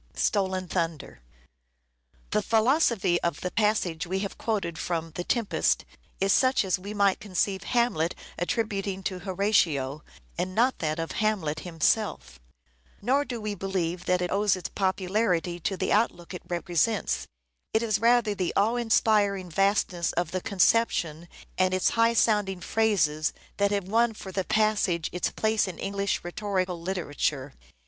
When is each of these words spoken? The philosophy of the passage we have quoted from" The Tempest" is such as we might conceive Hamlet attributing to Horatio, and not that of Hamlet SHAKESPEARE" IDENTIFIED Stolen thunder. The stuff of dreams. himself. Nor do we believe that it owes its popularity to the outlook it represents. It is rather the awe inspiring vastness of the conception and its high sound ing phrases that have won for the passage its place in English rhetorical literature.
The 0.13 1.21
philosophy 2.41 3.21
of 3.21 3.41
the 3.41 3.51
passage 3.51 4.07
we 4.07 4.17
have 4.21 4.35
quoted 4.39 4.79
from" 4.79 5.11
The 5.13 5.23
Tempest" 5.23 5.85
is 6.19 6.33
such 6.33 6.65
as 6.65 6.79
we 6.79 6.95
might 6.95 7.19
conceive 7.19 7.61
Hamlet 7.65 8.15
attributing 8.39 9.03
to 9.03 9.19
Horatio, 9.19 10.03
and 10.39 10.55
not 10.55 10.79
that 10.79 10.97
of 10.97 11.11
Hamlet 11.11 11.59
SHAKESPEARE" 11.59 11.75
IDENTIFIED 11.75 11.83
Stolen 11.83 12.07
thunder. 12.09 12.15
The 12.47 12.97
stuff 12.97 12.97
of 12.97 12.99
dreams. 12.99 13.03
himself. 13.03 13.03
Nor 13.15 13.25
do 13.25 13.41
we 13.41 13.53
believe 13.53 14.05
that 14.05 14.21
it 14.23 14.31
owes 14.31 14.55
its 14.55 14.69
popularity 14.69 15.59
to 15.59 15.77
the 15.77 15.93
outlook 15.93 16.33
it 16.33 16.41
represents. 16.47 17.27
It 17.75 17.83
is 17.83 17.99
rather 18.01 18.33
the 18.33 18.53
awe 18.57 18.77
inspiring 18.77 19.51
vastness 19.51 20.13
of 20.13 20.31
the 20.31 20.41
conception 20.41 21.27
and 21.59 21.75
its 21.75 21.91
high 21.91 22.13
sound 22.15 22.49
ing 22.49 22.61
phrases 22.61 23.33
that 23.57 23.69
have 23.69 23.87
won 23.87 24.15
for 24.15 24.31
the 24.31 24.45
passage 24.45 25.09
its 25.11 25.29
place 25.29 25.67
in 25.67 25.77
English 25.77 26.21
rhetorical 26.23 26.81
literature. 26.81 27.53